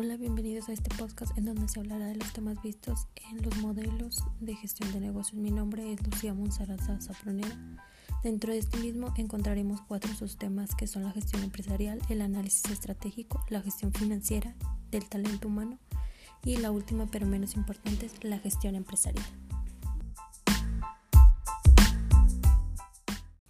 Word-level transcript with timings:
Hola, 0.00 0.16
bienvenidos 0.16 0.68
a 0.68 0.72
este 0.72 0.94
podcast 0.94 1.36
en 1.36 1.46
donde 1.46 1.66
se 1.66 1.80
hablará 1.80 2.06
de 2.06 2.14
los 2.14 2.32
temas 2.32 2.62
vistos 2.62 3.08
en 3.28 3.42
los 3.42 3.56
modelos 3.56 4.22
de 4.38 4.54
gestión 4.54 4.92
de 4.92 5.00
negocios. 5.00 5.42
Mi 5.42 5.50
nombre 5.50 5.92
es 5.92 6.00
Lucía 6.06 6.34
Monzaraza 6.34 7.00
Zapronera. 7.00 7.58
Dentro 8.22 8.52
de 8.52 8.60
este 8.60 8.78
mismo 8.78 9.12
encontraremos 9.16 9.80
cuatro 9.88 10.14
subtemas 10.14 10.76
que 10.76 10.86
son 10.86 11.02
la 11.02 11.10
gestión 11.10 11.42
empresarial, 11.42 12.00
el 12.10 12.20
análisis 12.20 12.70
estratégico, 12.70 13.44
la 13.48 13.60
gestión 13.60 13.92
financiera, 13.92 14.54
del 14.92 15.04
talento 15.08 15.48
humano 15.48 15.80
y 16.44 16.58
la 16.58 16.70
última 16.70 17.06
pero 17.10 17.26
menos 17.26 17.56
importante 17.56 18.06
es 18.06 18.22
la 18.22 18.38
gestión 18.38 18.76
empresarial. 18.76 19.26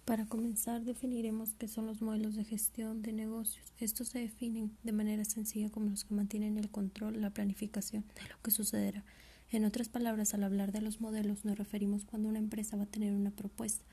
Para 0.09 0.25
comenzar, 0.25 0.81
definiremos 0.81 1.53
qué 1.53 1.67
son 1.67 1.85
los 1.85 2.01
modelos 2.01 2.35
de 2.35 2.43
gestión 2.43 3.03
de 3.03 3.13
negocios. 3.13 3.71
Estos 3.77 4.07
se 4.07 4.17
definen 4.17 4.75
de 4.81 4.91
manera 4.91 5.23
sencilla 5.23 5.69
como 5.69 5.91
los 5.91 6.03
que 6.03 6.15
mantienen 6.15 6.57
el 6.57 6.71
control, 6.71 7.21
la 7.21 7.29
planificación 7.29 8.03
de 8.15 8.27
lo 8.27 8.41
que 8.41 8.49
sucederá. 8.49 9.05
En 9.51 9.65
otras 9.65 9.87
palabras, 9.87 10.33
al 10.33 10.45
hablar 10.45 10.71
de 10.71 10.81
los 10.81 10.99
modelos 10.99 11.45
nos 11.45 11.59
referimos 11.59 12.05
cuando 12.05 12.27
una 12.27 12.39
empresa 12.39 12.75
va 12.75 12.85
a 12.85 12.87
tener 12.87 13.13
una 13.13 13.29
propuesta 13.29 13.85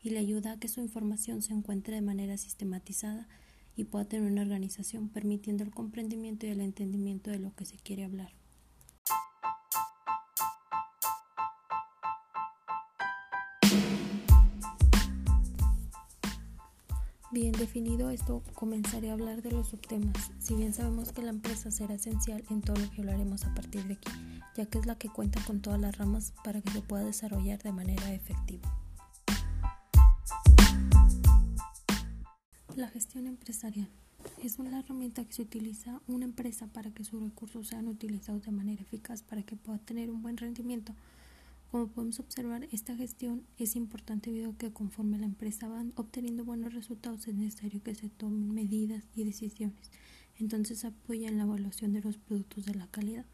y 0.00 0.10
le 0.10 0.20
ayuda 0.20 0.52
a 0.52 0.60
que 0.60 0.68
su 0.68 0.80
información 0.80 1.42
se 1.42 1.54
encuentre 1.54 1.96
de 1.96 2.02
manera 2.02 2.36
sistematizada 2.36 3.26
y 3.74 3.82
pueda 3.82 4.04
tener 4.04 4.30
una 4.30 4.42
organización, 4.42 5.08
permitiendo 5.08 5.64
el 5.64 5.72
comprendimiento 5.72 6.46
y 6.46 6.50
el 6.50 6.60
entendimiento 6.60 7.32
de 7.32 7.40
lo 7.40 7.52
que 7.52 7.64
se 7.64 7.78
quiere 7.78 8.04
hablar. 8.04 8.30
Bien 17.34 17.50
definido 17.50 18.10
esto, 18.10 18.44
comenzaré 18.54 19.10
a 19.10 19.14
hablar 19.14 19.42
de 19.42 19.50
los 19.50 19.66
subtemas, 19.66 20.30
si 20.38 20.54
bien 20.54 20.72
sabemos 20.72 21.10
que 21.10 21.20
la 21.20 21.30
empresa 21.30 21.72
será 21.72 21.94
esencial 21.94 22.44
en 22.48 22.60
todo 22.60 22.76
lo 22.76 22.88
que 22.92 23.00
hablaremos 23.00 23.44
a 23.44 23.52
partir 23.52 23.82
de 23.88 23.94
aquí, 23.94 24.08
ya 24.56 24.66
que 24.66 24.78
es 24.78 24.86
la 24.86 24.96
que 24.96 25.08
cuenta 25.08 25.42
con 25.44 25.60
todas 25.60 25.80
las 25.80 25.98
ramas 25.98 26.32
para 26.44 26.60
que 26.60 26.70
se 26.70 26.80
pueda 26.80 27.02
desarrollar 27.02 27.60
de 27.60 27.72
manera 27.72 28.14
efectiva. 28.14 28.72
La 32.76 32.86
gestión 32.86 33.26
empresarial. 33.26 33.88
Es 34.40 34.60
una 34.60 34.78
herramienta 34.78 35.24
que 35.24 35.32
se 35.32 35.42
utiliza 35.42 36.00
una 36.06 36.26
empresa 36.26 36.68
para 36.68 36.92
que 36.92 37.02
sus 37.02 37.20
recursos 37.20 37.66
sean 37.66 37.88
utilizados 37.88 38.44
de 38.44 38.52
manera 38.52 38.80
eficaz 38.80 39.24
para 39.24 39.42
que 39.42 39.56
pueda 39.56 39.80
tener 39.80 40.08
un 40.08 40.22
buen 40.22 40.36
rendimiento 40.36 40.94
como 41.74 41.88
podemos 41.88 42.20
observar, 42.20 42.68
esta 42.70 42.94
gestión 42.94 43.42
es 43.58 43.74
importante 43.74 44.30
debido 44.30 44.52
a 44.52 44.56
que 44.56 44.72
conforme 44.72 45.18
la 45.18 45.26
empresa 45.26 45.66
va 45.66 45.84
obteniendo 45.96 46.44
buenos 46.44 46.72
resultados 46.72 47.26
es 47.26 47.34
necesario 47.34 47.82
que 47.82 47.96
se 47.96 48.08
tomen 48.10 48.54
medidas 48.54 49.02
y 49.16 49.24
decisiones. 49.24 49.90
Entonces 50.38 50.84
apoya 50.84 51.26
en 51.26 51.36
la 51.36 51.42
evaluación 51.42 51.92
de 51.92 52.00
los 52.00 52.16
productos 52.16 52.66
de 52.66 52.76
la 52.76 52.86
calidad. 52.86 53.24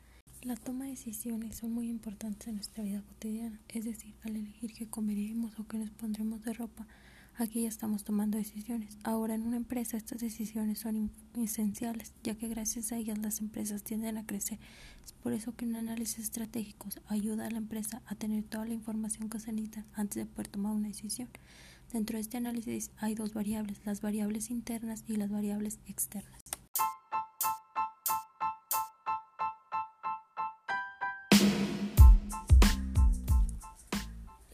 La 0.41 0.56
toma 0.56 0.84
de 0.84 0.92
decisiones 0.92 1.56
son 1.56 1.72
muy 1.72 1.91
importantes 1.91 2.48
en 2.48 2.55
nuestra 2.55 2.82
vida 2.82 3.02
cotidiana, 3.02 3.60
es 3.69 3.84
decir, 3.84 4.14
al 4.22 4.36
elegir 4.36 4.72
qué 4.72 4.88
comeremos 4.88 5.58
o 5.58 5.66
qué 5.66 5.77
nos 5.77 5.91
pondremos 5.91 6.42
de 6.42 6.54
ropa, 6.54 6.86
Aquí 7.36 7.62
ya 7.62 7.68
estamos 7.68 8.04
tomando 8.04 8.36
decisiones. 8.36 8.98
Ahora 9.02 9.34
en 9.34 9.42
una 9.42 9.56
empresa 9.56 9.96
estas 9.96 10.20
decisiones 10.20 10.80
son 10.80 11.10
esenciales, 11.38 12.12
ya 12.22 12.34
que 12.34 12.48
gracias 12.48 12.92
a 12.92 12.96
ellas 12.96 13.18
las 13.18 13.40
empresas 13.40 13.82
tienden 13.82 14.18
a 14.18 14.26
crecer. 14.26 14.58
Es 15.04 15.12
por 15.12 15.32
eso 15.32 15.54
que 15.56 15.64
un 15.64 15.76
análisis 15.76 16.18
estratégico 16.18 16.88
ayuda 17.06 17.46
a 17.46 17.50
la 17.50 17.58
empresa 17.58 18.02
a 18.06 18.14
tener 18.14 18.44
toda 18.44 18.66
la 18.66 18.74
información 18.74 19.30
que 19.30 19.40
se 19.40 19.52
necesita 19.52 19.86
antes 19.94 20.16
de 20.16 20.26
poder 20.26 20.48
tomar 20.48 20.74
una 20.74 20.88
decisión. 20.88 21.28
Dentro 21.92 22.16
de 22.16 22.20
este 22.20 22.36
análisis 22.36 22.90
hay 22.98 23.14
dos 23.14 23.34
variables, 23.34 23.80
las 23.84 24.00
variables 24.00 24.50
internas 24.50 25.02
y 25.08 25.16
las 25.16 25.30
variables 25.30 25.78
externas. 25.86 26.39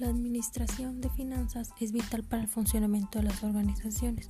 La 0.06 0.12
administración 0.12 1.00
de 1.00 1.10
finanzas 1.10 1.72
es 1.80 1.90
vital 1.90 2.22
para 2.22 2.40
el 2.40 2.48
funcionamiento 2.48 3.18
de 3.18 3.24
las 3.24 3.42
organizaciones. 3.42 4.28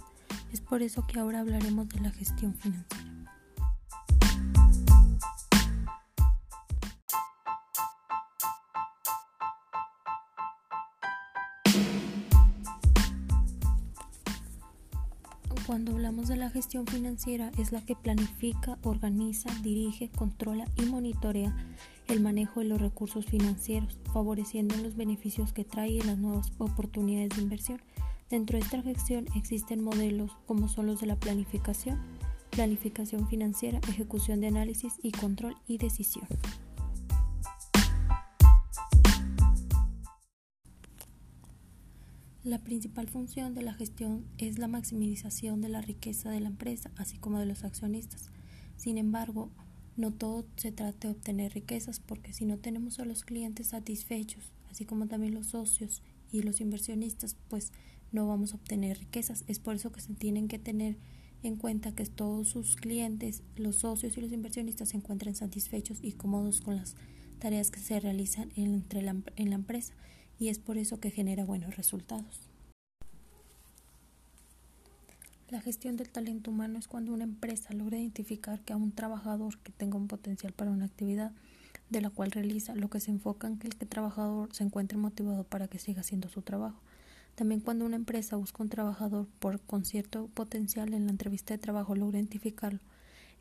Es 0.51 0.63
por 0.63 0.81
eso 0.81 1.07
que 1.07 1.19
ahora 1.19 1.41
hablaremos 1.41 1.87
de 1.91 2.01
la 2.01 2.11
gestión 2.11 2.55
financiera. 2.55 3.13
Cuando 15.67 15.93
hablamos 15.93 16.29
de 16.29 16.37
la 16.37 16.49
gestión 16.49 16.87
financiera 16.87 17.53
es 17.59 17.73
la 17.73 17.85
que 17.85 17.97
planifica, 17.97 18.79
organiza, 18.83 19.51
dirige, 19.63 20.09
controla 20.09 20.65
y 20.77 20.87
monitorea 20.87 21.55
el 22.09 22.21
manejo 22.21 22.61
de 22.61 22.67
los 22.67 22.81
recursos 22.81 23.27
financieros, 23.27 23.99
favoreciendo 24.13 24.77
los 24.77 24.97
beneficios 24.97 25.53
que 25.53 25.65
trae 25.65 26.03
las 26.05 26.19
nuevas 26.19 26.53
oportunidades 26.59 27.31
de 27.31 27.43
inversión. 27.43 27.81
Dentro 28.31 28.59
de 28.59 28.65
esta 28.65 28.83
gestión 28.83 29.27
existen 29.37 29.83
modelos 29.83 30.33
como 30.47 30.69
son 30.69 30.87
los 30.87 31.01
de 31.01 31.07
la 31.07 31.17
planificación, 31.17 32.01
planificación 32.51 33.29
financiera, 33.29 33.81
ejecución 33.89 34.41
de 34.41 34.49
análisis 34.49 34.95
y 35.03 35.13
control 35.13 35.57
y 35.67 35.79
decisión. 35.79 36.27
La 42.47 42.63
principal 42.63 43.09
función 43.09 43.55
de 43.55 43.63
la 43.63 43.75
gestión 43.75 44.25
es 44.39 44.59
la 44.61 44.69
maximización 44.69 45.61
de 45.61 45.69
la 45.69 45.81
riqueza 45.81 46.31
de 46.31 46.39
la 46.39 46.47
empresa, 46.47 46.93
así 46.97 47.19
como 47.19 47.41
de 47.41 47.47
los 47.47 47.65
accionistas. 47.65 48.31
Sin 48.77 48.99
embargo, 48.99 49.51
no 49.97 50.13
todo 50.13 50.45
se 50.57 50.73
trata 50.73 51.09
de 51.09 51.15
obtener 51.15 51.53
riquezas, 51.53 52.01
porque 52.01 52.33
si 52.33 52.45
no 52.45 52.59
tenemos 52.59 52.99
a 52.99 53.05
los 53.05 53.25
clientes 53.25 53.69
satisfechos, 53.69 54.53
así 54.71 54.85
como 54.85 55.07
también 55.07 55.35
los 55.35 55.49
socios 55.49 56.03
y 56.31 56.43
los 56.43 56.61
inversionistas, 56.61 57.37
pues 57.49 57.73
no 58.13 58.27
vamos 58.27 58.53
a 58.53 58.57
obtener 58.57 58.99
riquezas. 58.99 59.45
Es 59.47 59.59
por 59.59 59.75
eso 59.75 59.93
que 59.93 60.01
se 60.01 60.15
tienen 60.15 60.49
que 60.49 60.59
tener 60.59 60.97
en 61.43 61.57
cuenta 61.57 61.95
que 61.95 62.05
todos 62.07 62.49
sus 62.49 62.77
clientes, 62.77 63.43
los 63.57 63.77
socios 63.77 64.17
y 64.17 64.21
los 64.21 64.33
inversionistas 64.33 64.91
se 64.91 64.97
encuentren 64.97 65.35
satisfechos 65.35 65.99
y 66.03 66.13
cómodos 66.13 66.61
con 66.61 66.77
las 66.77 66.97
tareas 67.39 67.71
que 67.71 67.81
se 67.81 68.01
realizan 68.01 68.51
entre 68.57 69.01
en 69.01 69.51
la 69.51 69.55
empresa 69.55 69.95
y 70.39 70.49
es 70.49 70.59
por 70.59 70.79
eso 70.79 71.01
que 71.01 71.11
genera 71.11 71.45
buenos 71.45 71.77
resultados. 71.77 72.51
La 75.49 75.61
gestión 75.61 75.97
del 75.97 76.11
talento 76.11 76.51
humano 76.51 76.77
es 76.77 76.89
cuando 76.89 77.13
una 77.13 77.23
empresa 77.23 77.73
logra 77.73 77.99
identificar 77.99 78.61
que 78.63 78.73
a 78.73 78.77
un 78.77 78.91
trabajador 78.91 79.57
que 79.59 79.71
tenga 79.71 79.97
un 79.97 80.09
potencial 80.09 80.53
para 80.53 80.73
una 80.73 80.87
actividad 80.87 81.31
de 81.89 82.01
la 82.01 82.11
cual 82.11 82.33
realiza, 82.33 82.75
lo 82.75 82.91
que 82.91 82.99
se 82.99 83.13
enfoca 83.13 83.47
en 83.47 83.57
que 83.57 83.69
el 83.69 83.77
trabajador 83.77 84.53
se 84.53 84.65
encuentre 84.65 84.99
motivado 84.99 85.45
para 85.45 85.69
que 85.69 85.79
siga 85.79 86.01
haciendo 86.01 86.29
su 86.29 86.43
trabajo. 86.43 86.81
También 87.37 87.61
cuando 87.61 87.85
una 87.85 87.95
empresa 87.95 88.35
busca 88.35 88.61
un 88.65 88.71
trabajador 88.71 89.29
por, 89.39 89.61
con 89.61 89.85
cierto 89.85 90.27
potencial 90.35 90.93
en 90.95 91.05
la 91.05 91.13
entrevista 91.13 91.55
de 91.55 91.59
trabajo 91.59 91.95
logra 91.95 92.19
identificarlo. 92.19 92.81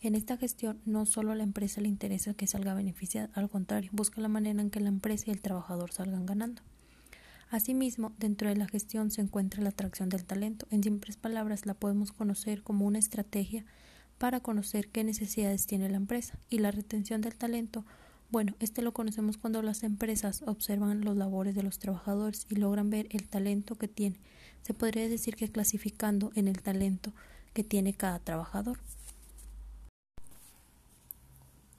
En 0.02 0.14
esta 0.14 0.38
gestión 0.38 0.80
no 0.86 1.08
solo 1.08 1.32
a 1.32 1.36
la 1.36 1.44
empresa 1.44 1.82
le 1.82 1.88
interesa 1.88 2.36
que 2.36 2.46
salga 2.46 2.76
beneficiada, 2.76 3.32
al 3.34 3.50
contrario, 3.50 3.90
busca 3.94 4.22
la 4.22 4.28
manera 4.28 4.62
en 4.62 4.70
que 4.70 4.80
la 4.80 4.90
empresa 4.90 5.26
y 5.28 5.32
el 5.32 5.42
trabajador 5.42 5.92
salgan 5.92 6.28
ganando. 6.28 6.62
Asimismo, 7.50 8.14
dentro 8.18 8.50
de 8.50 8.56
la 8.56 8.68
gestión 8.68 9.12
se 9.12 9.22
encuentra 9.22 9.62
la 9.62 9.70
atracción 9.70 10.10
del 10.10 10.26
talento. 10.26 10.68
En 10.72 10.84
simples 10.84 11.18
palabras, 11.18 11.66
la 11.66 11.74
podemos 11.74 12.12
conocer 12.12 12.64
como 12.64 12.86
una 12.86 13.00
estrategia 13.00 13.66
para 14.18 14.40
conocer 14.40 14.90
qué 14.90 15.04
necesidades 15.04 15.68
tiene 15.68 15.90
la 15.90 15.98
empresa. 15.98 16.40
Y 16.50 16.60
la 16.60 16.72
retención 16.72 17.22
del 17.22 17.36
talento, 17.36 17.86
bueno, 18.32 18.56
este 18.60 18.82
lo 18.82 18.94
conocemos 18.94 19.38
cuando 19.38 19.62
las 19.62 19.84
empresas 19.84 20.44
observan 20.48 21.02
los 21.02 21.16
labores 21.16 21.56
de 21.56 21.64
los 21.64 21.80
trabajadores 21.80 22.48
y 22.50 22.56
logran 22.56 22.90
ver 22.90 23.08
el 23.12 23.28
talento 23.28 23.76
que 23.76 23.88
tiene. 23.88 24.20
Se 24.64 24.74
podría 24.74 25.08
decir 25.08 25.36
que 25.36 25.52
clasificando 25.52 26.32
en 26.36 26.48
el 26.48 26.62
talento 26.62 27.14
que 27.54 27.64
tiene 27.64 27.94
cada 27.94 28.20
trabajador. 28.20 28.80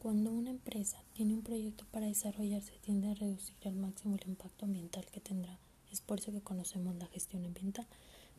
Cuando 0.06 0.30
una 0.30 0.50
empresa 0.50 1.02
tiene 1.14 1.34
un 1.34 1.42
proyecto 1.42 1.84
para 1.90 2.06
desarrollarse, 2.06 2.78
tiende 2.80 3.08
a 3.08 3.14
reducir 3.14 3.56
al 3.64 3.74
máximo 3.74 4.14
el 4.14 4.28
impacto 4.28 4.64
ambiental 4.64 5.04
que 5.10 5.18
tendrá. 5.18 5.58
Es 5.90 6.00
por 6.00 6.20
eso 6.20 6.30
que 6.30 6.40
conocemos 6.40 6.94
la 6.94 7.08
gestión 7.08 7.44
ambiental, 7.44 7.88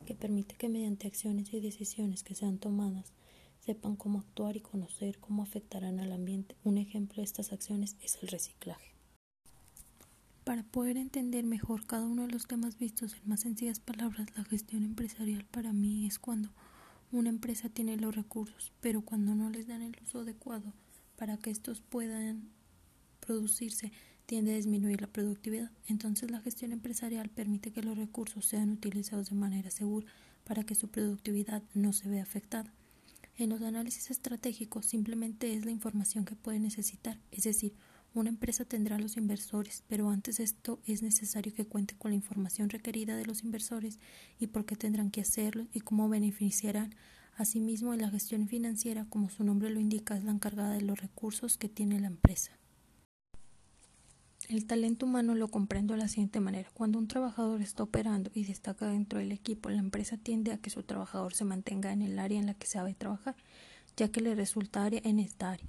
que 0.05 0.15
permite 0.15 0.55
que 0.55 0.69
mediante 0.69 1.07
acciones 1.07 1.53
y 1.53 1.59
decisiones 1.59 2.23
que 2.23 2.35
sean 2.35 2.57
tomadas 2.57 3.11
sepan 3.65 3.97
cómo 3.97 4.19
actuar 4.19 4.55
y 4.55 4.61
conocer 4.61 5.19
cómo 5.19 5.43
afectarán 5.43 5.99
al 5.99 6.13
ambiente. 6.13 6.55
Un 6.63 6.77
ejemplo 6.77 7.17
de 7.17 7.25
estas 7.25 7.51
acciones 7.51 7.97
es 8.01 8.17
el 8.21 8.29
reciclaje. 8.29 8.93
Para 10.45 10.63
poder 10.63 10.95
entender 10.95 11.43
mejor 11.43 11.85
cada 11.85 12.05
uno 12.05 12.27
de 12.27 12.31
los 12.31 12.47
temas 12.47 12.79
vistos 12.79 13.13
en 13.15 13.27
más 13.27 13.41
sencillas 13.41 13.81
palabras, 13.81 14.27
la 14.37 14.45
gestión 14.45 14.83
empresarial 14.83 15.43
para 15.43 15.73
mí 15.73 16.07
es 16.07 16.17
cuando 16.17 16.49
una 17.11 17.27
empresa 17.27 17.67
tiene 17.67 17.97
los 17.97 18.15
recursos, 18.15 18.71
pero 18.79 19.01
cuando 19.01 19.35
no 19.35 19.49
les 19.49 19.67
dan 19.67 19.81
el 19.81 19.97
uso 20.01 20.21
adecuado, 20.21 20.71
para 21.17 21.37
que 21.37 21.49
estos 21.49 21.81
puedan 21.81 22.49
producirse 23.19 23.91
tiende 24.25 24.53
a 24.53 24.55
disminuir 24.55 25.01
la 25.01 25.07
productividad. 25.07 25.71
Entonces 25.87 26.31
la 26.31 26.41
gestión 26.41 26.71
empresarial 26.71 27.29
permite 27.29 27.71
que 27.71 27.81
los 27.81 27.97
recursos 27.97 28.45
sean 28.45 28.69
utilizados 28.69 29.29
de 29.29 29.35
manera 29.35 29.71
segura 29.71 30.07
para 30.45 30.63
que 30.63 30.75
su 30.75 30.87
productividad 30.89 31.63
no 31.73 31.91
se 31.91 32.09
vea 32.09 32.23
afectada. 32.23 32.73
En 33.37 33.49
los 33.49 33.61
análisis 33.61 34.09
estratégicos 34.09 34.85
simplemente 34.85 35.53
es 35.53 35.65
la 35.65 35.71
información 35.71 36.25
que 36.25 36.35
puede 36.35 36.59
necesitar, 36.59 37.19
es 37.31 37.43
decir, 37.43 37.73
una 38.13 38.29
empresa 38.29 38.65
tendrá 38.65 38.97
los 38.97 39.15
inversores, 39.15 39.83
pero 39.87 40.09
antes 40.09 40.39
esto 40.39 40.79
es 40.87 41.03
necesario 41.03 41.53
que 41.53 41.67
cuente 41.67 41.95
con 41.95 42.09
la 42.09 42.15
información 42.15 42.69
requerida 42.69 43.15
de 43.15 43.25
los 43.25 43.43
inversores 43.43 43.99
y 44.39 44.47
por 44.47 44.65
qué 44.65 44.75
tendrán 44.75 45.11
que 45.11 45.21
hacerlo 45.21 45.67
y 45.71 45.81
cómo 45.81 46.09
beneficiarán. 46.09 46.95
Asimismo, 47.37 47.93
en 47.93 48.01
la 48.01 48.09
gestión 48.09 48.47
financiera, 48.47 49.05
como 49.07 49.29
su 49.29 49.43
nombre 49.43 49.69
lo 49.69 49.79
indica, 49.79 50.17
es 50.17 50.23
la 50.23 50.31
encargada 50.31 50.73
de 50.73 50.81
los 50.81 50.99
recursos 50.99 51.57
que 51.57 51.69
tiene 51.69 51.99
la 51.99 52.07
empresa. 52.07 52.57
El 54.49 54.65
talento 54.65 55.05
humano 55.05 55.35
lo 55.35 55.49
comprendo 55.49 55.93
de 55.93 55.99
la 55.99 56.07
siguiente 56.07 56.39
manera. 56.39 56.71
Cuando 56.73 56.97
un 56.97 57.07
trabajador 57.07 57.61
está 57.61 57.83
operando 57.83 58.31
y 58.33 58.45
destaca 58.45 58.87
dentro 58.87 59.19
del 59.19 59.31
equipo, 59.31 59.69
la 59.69 59.77
empresa 59.77 60.17
tiende 60.17 60.51
a 60.51 60.57
que 60.57 60.71
su 60.71 60.81
trabajador 60.81 61.35
se 61.35 61.45
mantenga 61.45 61.91
en 61.91 62.01
el 62.01 62.17
área 62.17 62.39
en 62.39 62.47
la 62.47 62.55
que 62.55 62.65
sabe 62.65 62.95
trabajar, 62.95 63.35
ya 63.95 64.09
que 64.09 64.21
le 64.21 64.33
resulta 64.33 64.83
área 64.83 65.01
en 65.03 65.19
esta 65.19 65.51
área. 65.51 65.67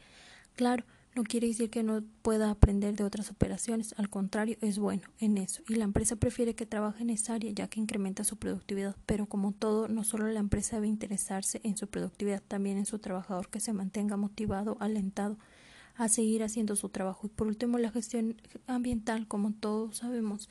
Claro, 0.56 0.86
no 1.18 1.24
quiere 1.24 1.48
decir 1.48 1.68
que 1.68 1.82
no 1.82 2.04
pueda 2.22 2.48
aprender 2.48 2.94
de 2.94 3.02
otras 3.02 3.28
operaciones, 3.32 3.92
al 3.98 4.08
contrario, 4.08 4.56
es 4.60 4.78
bueno 4.78 5.02
en 5.18 5.36
eso. 5.36 5.64
Y 5.68 5.74
la 5.74 5.82
empresa 5.82 6.14
prefiere 6.14 6.54
que 6.54 6.64
trabaje 6.64 7.02
en 7.02 7.10
esa 7.10 7.34
área 7.34 7.50
ya 7.50 7.66
que 7.66 7.80
incrementa 7.80 8.22
su 8.22 8.36
productividad, 8.36 8.94
pero 9.04 9.26
como 9.26 9.50
todo, 9.50 9.88
no 9.88 10.04
solo 10.04 10.28
la 10.28 10.38
empresa 10.38 10.76
debe 10.76 10.86
interesarse 10.86 11.60
en 11.64 11.76
su 11.76 11.88
productividad, 11.88 12.40
también 12.46 12.78
en 12.78 12.86
su 12.86 13.00
trabajador 13.00 13.48
que 13.48 13.58
se 13.58 13.72
mantenga 13.72 14.16
motivado, 14.16 14.76
alentado 14.78 15.38
a 15.96 16.08
seguir 16.08 16.44
haciendo 16.44 16.76
su 16.76 16.88
trabajo. 16.88 17.26
Y 17.26 17.30
por 17.30 17.48
último, 17.48 17.78
la 17.78 17.90
gestión 17.90 18.40
ambiental, 18.68 19.26
como 19.26 19.52
todos 19.52 19.96
sabemos, 19.96 20.48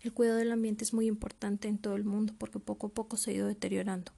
el 0.00 0.14
cuidado 0.14 0.38
del 0.38 0.50
ambiente 0.50 0.82
es 0.82 0.94
muy 0.94 1.08
importante 1.08 1.68
en 1.68 1.76
todo 1.76 1.94
el 1.94 2.04
mundo 2.04 2.32
porque 2.38 2.58
poco 2.58 2.86
a 2.86 2.90
poco 2.90 3.18
se 3.18 3.32
ha 3.32 3.34
ido 3.34 3.48
deteriorando 3.48 4.12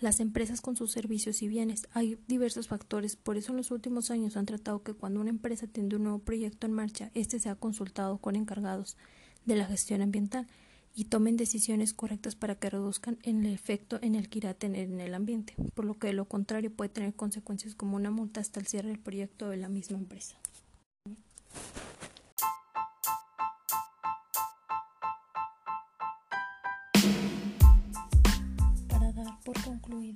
las 0.00 0.20
empresas 0.20 0.60
con 0.60 0.76
sus 0.76 0.92
servicios 0.92 1.42
y 1.42 1.48
bienes. 1.48 1.86
Hay 1.92 2.18
diversos 2.26 2.68
factores, 2.68 3.16
por 3.16 3.36
eso 3.36 3.52
en 3.52 3.58
los 3.58 3.70
últimos 3.70 4.10
años 4.10 4.36
han 4.36 4.46
tratado 4.46 4.82
que 4.82 4.94
cuando 4.94 5.20
una 5.20 5.30
empresa 5.30 5.66
tiene 5.66 5.96
un 5.96 6.04
nuevo 6.04 6.18
proyecto 6.18 6.66
en 6.66 6.72
marcha, 6.72 7.10
éste 7.14 7.38
sea 7.38 7.54
consultado 7.54 8.18
con 8.18 8.36
encargados 8.36 8.96
de 9.44 9.56
la 9.56 9.66
gestión 9.66 10.02
ambiental 10.02 10.46
y 10.94 11.04
tomen 11.04 11.36
decisiones 11.36 11.94
correctas 11.94 12.34
para 12.34 12.56
que 12.56 12.70
reduzcan 12.70 13.18
el 13.22 13.46
efecto 13.46 13.98
en 14.02 14.14
el 14.14 14.28
que 14.28 14.38
irá 14.38 14.50
a 14.50 14.54
tener 14.54 14.90
en 14.90 15.00
el 15.00 15.14
ambiente, 15.14 15.54
por 15.74 15.84
lo 15.84 15.94
que 15.94 16.08
de 16.08 16.14
lo 16.14 16.24
contrario 16.24 16.72
puede 16.72 16.90
tener 16.90 17.14
consecuencias 17.14 17.74
como 17.74 17.96
una 17.96 18.10
multa 18.10 18.40
hasta 18.40 18.60
el 18.60 18.66
cierre 18.66 18.88
del 18.88 18.98
proyecto 18.98 19.48
de 19.50 19.58
la 19.58 19.68
misma 19.68 19.98
empresa. 19.98 20.36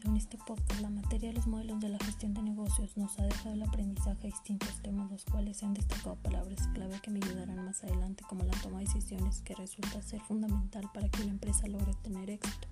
En 0.03 0.17
este 0.17 0.37
podcast 0.39 0.81
la 0.81 0.91
materia 0.91 1.29
de 1.29 1.37
los 1.37 1.47
modelos 1.47 1.79
de 1.79 1.89
la 1.89 1.99
gestión 1.99 2.35
de 2.35 2.43
negocios 2.43 2.97
nos 2.97 3.17
ha 3.19 3.23
dejado 3.23 3.55
el 3.55 3.63
aprendizaje 3.63 4.27
a 4.27 4.31
distintos 4.31 4.83
temas 4.83 5.09
los 5.09 5.25
cuales 5.25 5.59
se 5.59 5.67
han 5.67 5.75
destacado 5.75 6.17
palabras 6.17 6.67
clave 6.75 6.99
que 7.01 7.13
me 7.13 7.21
ayudarán 7.25 7.65
más 7.65 7.85
adelante 7.85 8.25
como 8.29 8.43
la 8.43 8.53
toma 8.61 8.79
de 8.79 8.87
decisiones 8.87 9.41
que 9.43 9.55
resulta 9.55 10.03
ser 10.03 10.21
fundamental 10.23 10.91
para 10.93 11.09
que 11.09 11.23
una 11.23 11.31
empresa 11.31 11.69
logre 11.69 11.95
tener 12.03 12.29
éxito. 12.29 12.67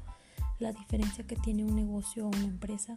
La 0.59 0.73
diferencia 0.73 1.25
que 1.25 1.37
tiene 1.37 1.65
un 1.65 1.77
negocio 1.77 2.27
o 2.27 2.29
una 2.29 2.45
empresa 2.45 2.97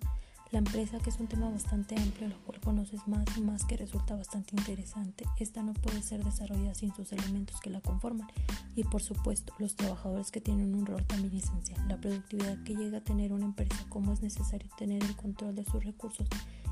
la 0.55 0.59
empresa, 0.59 0.99
que 0.99 1.09
es 1.09 1.19
un 1.19 1.27
tema 1.27 1.49
bastante 1.49 1.99
amplio, 1.99 2.29
lo 2.29 2.39
cual 2.45 2.61
conoces 2.61 3.05
más 3.09 3.25
y 3.35 3.41
más 3.41 3.65
que 3.65 3.75
resulta 3.75 4.15
bastante 4.15 4.55
interesante, 4.55 5.25
esta 5.37 5.61
no 5.61 5.73
puede 5.73 6.01
ser 6.01 6.23
desarrollada 6.23 6.73
sin 6.73 6.95
sus 6.95 7.11
elementos 7.11 7.59
que 7.59 7.69
la 7.69 7.81
conforman. 7.81 8.29
Y 8.73 8.85
por 8.85 9.01
supuesto, 9.01 9.53
los 9.59 9.75
trabajadores 9.75 10.31
que 10.31 10.39
tienen 10.39 10.73
un 10.73 10.85
rol 10.85 11.05
también 11.07 11.35
esencial. 11.35 11.85
La 11.89 11.99
productividad 11.99 12.63
que 12.63 12.73
llega 12.73 12.99
a 12.99 13.03
tener 13.03 13.33
una 13.33 13.43
empresa, 13.43 13.85
cómo 13.89 14.13
es 14.13 14.21
necesario 14.21 14.69
tener 14.77 15.03
el 15.03 15.17
control 15.17 15.55
de 15.55 15.65
sus 15.65 15.83
recursos 15.83 16.25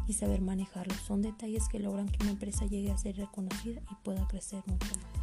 y 0.07 0.13
saber 0.13 0.39
manejarlos. 0.39 0.99
Son 0.99 1.21
detalles 1.21 1.67
que 1.67 1.79
logran 1.79 2.07
que 2.07 2.23
una 2.23 2.31
empresa 2.31 2.65
llegue 2.65 2.89
a 2.89 2.97
ser 2.97 3.17
reconocida 3.17 3.81
y 3.91 3.95
pueda 4.01 4.25
crecer 4.29 4.63
mucho 4.65 4.95
más. 4.95 5.22